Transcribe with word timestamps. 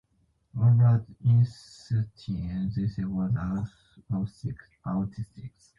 Albert 0.59 1.05
Einstein 1.23 2.71
they 2.75 2.87
say 2.91 3.03
was 3.03 3.33
autistic. 4.17 4.57